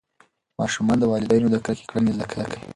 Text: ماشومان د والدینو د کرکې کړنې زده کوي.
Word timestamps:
ماشومان 0.59 0.97
د 0.99 1.03
والدینو 1.11 1.47
د 1.51 1.57
کرکې 1.65 1.85
کړنې 1.89 2.11
زده 2.15 2.25
کوي. 2.31 2.59